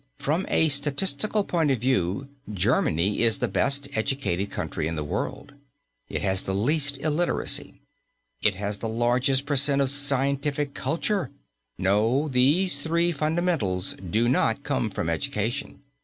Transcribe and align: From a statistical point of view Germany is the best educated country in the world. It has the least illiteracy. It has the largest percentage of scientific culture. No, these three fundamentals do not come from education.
From 0.17 0.47
a 0.49 0.69
statistical 0.69 1.43
point 1.43 1.69
of 1.69 1.77
view 1.77 2.27
Germany 2.51 3.21
is 3.21 3.37
the 3.37 3.47
best 3.47 3.87
educated 3.95 4.49
country 4.49 4.87
in 4.87 4.95
the 4.95 5.03
world. 5.03 5.53
It 6.09 6.23
has 6.23 6.41
the 6.41 6.55
least 6.55 6.97
illiteracy. 7.01 7.81
It 8.41 8.55
has 8.55 8.79
the 8.79 8.89
largest 8.89 9.45
percentage 9.45 9.83
of 9.83 9.91
scientific 9.91 10.73
culture. 10.73 11.29
No, 11.77 12.27
these 12.27 12.81
three 12.81 13.11
fundamentals 13.11 13.93
do 13.93 14.27
not 14.27 14.63
come 14.63 14.89
from 14.89 15.07
education. 15.07 15.81